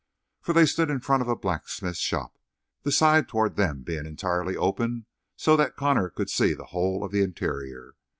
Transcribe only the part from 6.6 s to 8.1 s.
whole of the interior.